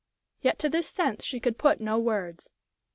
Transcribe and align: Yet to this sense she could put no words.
Yet 0.41 0.57
to 0.57 0.67
this 0.67 0.89
sense 0.89 1.23
she 1.23 1.39
could 1.39 1.59
put 1.59 1.79
no 1.79 1.99
words. 1.99 2.49